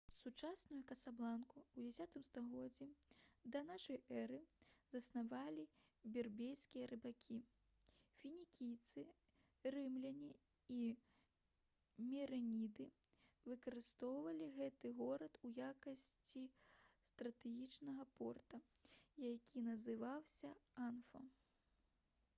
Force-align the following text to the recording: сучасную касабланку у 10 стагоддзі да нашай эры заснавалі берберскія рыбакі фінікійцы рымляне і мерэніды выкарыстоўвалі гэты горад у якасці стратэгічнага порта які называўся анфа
сучасную 0.23 0.83
касабланку 0.89 1.55
у 1.63 1.81
10 1.87 2.15
стагоддзі 2.27 2.85
да 3.55 3.59
нашай 3.67 3.99
эры 4.21 4.39
заснавалі 4.93 5.65
берберскія 6.15 6.87
рыбакі 6.93 7.37
фінікійцы 8.21 9.03
рымляне 9.77 10.31
і 10.77 10.79
мерэніды 12.09 12.89
выкарыстоўвалі 13.53 14.49
гэты 14.59 14.93
горад 15.03 15.39
у 15.47 15.53
якасці 15.71 16.45
стратэгічнага 17.11 18.11
порта 18.17 18.65
які 19.31 19.67
называўся 19.71 20.55
анфа 20.89 21.27